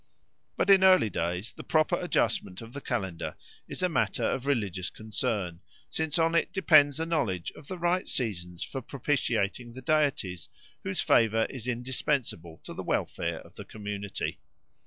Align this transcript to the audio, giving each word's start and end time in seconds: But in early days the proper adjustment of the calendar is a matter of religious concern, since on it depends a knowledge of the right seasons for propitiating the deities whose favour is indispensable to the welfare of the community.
But 0.57 0.71
in 0.71 0.83
early 0.83 1.11
days 1.11 1.53
the 1.53 1.63
proper 1.63 1.95
adjustment 1.95 2.59
of 2.63 2.73
the 2.73 2.81
calendar 2.81 3.35
is 3.67 3.83
a 3.83 3.87
matter 3.87 4.23
of 4.27 4.47
religious 4.47 4.89
concern, 4.89 5.59
since 5.89 6.17
on 6.17 6.33
it 6.33 6.51
depends 6.51 6.99
a 6.99 7.05
knowledge 7.05 7.51
of 7.55 7.67
the 7.67 7.77
right 7.77 8.09
seasons 8.09 8.63
for 8.63 8.81
propitiating 8.81 9.73
the 9.73 9.81
deities 9.83 10.49
whose 10.83 11.01
favour 11.01 11.45
is 11.51 11.67
indispensable 11.67 12.59
to 12.63 12.73
the 12.73 12.81
welfare 12.81 13.41
of 13.41 13.53
the 13.53 13.63
community. 13.65 14.39